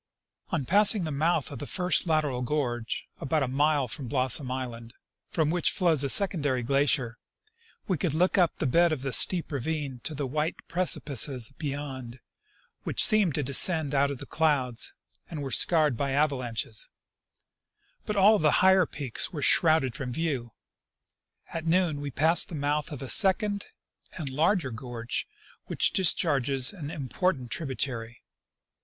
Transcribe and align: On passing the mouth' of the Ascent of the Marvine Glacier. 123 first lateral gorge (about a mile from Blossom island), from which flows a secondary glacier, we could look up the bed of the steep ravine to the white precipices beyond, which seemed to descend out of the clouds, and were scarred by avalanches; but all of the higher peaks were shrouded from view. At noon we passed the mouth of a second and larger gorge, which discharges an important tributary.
On 0.49 0.65
passing 0.65 1.03
the 1.03 1.11
mouth' 1.11 1.51
of 1.51 1.59
the 1.59 1.65
Ascent 1.65 1.87
of 1.99 2.05
the 2.05 2.07
Marvine 2.07 2.07
Glacier. 2.07 2.07
123 2.07 2.07
first 2.07 2.07
lateral 2.07 2.41
gorge 2.41 3.07
(about 3.19 3.43
a 3.43 3.47
mile 3.47 3.87
from 3.87 4.07
Blossom 4.07 4.49
island), 4.49 4.93
from 5.29 5.51
which 5.51 5.69
flows 5.69 6.03
a 6.03 6.09
secondary 6.09 6.63
glacier, 6.63 7.19
we 7.87 7.99
could 7.99 8.15
look 8.15 8.35
up 8.35 8.57
the 8.57 8.65
bed 8.65 8.91
of 8.91 9.03
the 9.03 9.13
steep 9.13 9.51
ravine 9.51 9.99
to 10.03 10.15
the 10.15 10.25
white 10.25 10.55
precipices 10.67 11.51
beyond, 11.59 12.19
which 12.81 13.05
seemed 13.05 13.35
to 13.35 13.43
descend 13.43 13.93
out 13.93 14.09
of 14.09 14.17
the 14.17 14.25
clouds, 14.25 14.95
and 15.29 15.43
were 15.43 15.51
scarred 15.51 15.95
by 15.95 16.09
avalanches; 16.13 16.89
but 18.07 18.15
all 18.15 18.33
of 18.33 18.41
the 18.41 18.53
higher 18.65 18.87
peaks 18.87 19.31
were 19.31 19.43
shrouded 19.43 19.93
from 19.95 20.11
view. 20.11 20.49
At 21.53 21.67
noon 21.67 22.01
we 22.01 22.09
passed 22.09 22.49
the 22.49 22.55
mouth 22.55 22.91
of 22.91 23.03
a 23.03 23.07
second 23.07 23.67
and 24.13 24.31
larger 24.31 24.71
gorge, 24.71 25.27
which 25.65 25.91
discharges 25.93 26.73
an 26.73 26.89
important 26.89 27.51
tributary. 27.51 28.23